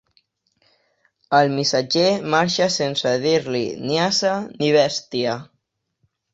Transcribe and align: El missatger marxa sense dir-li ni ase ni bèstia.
El 1.39 1.51
missatger 1.57 2.07
marxa 2.37 2.67
sense 2.77 3.13
dir-li 3.27 3.63
ni 3.85 4.03
ase 4.09 4.35
ni 4.59 4.75
bèstia. 4.81 5.41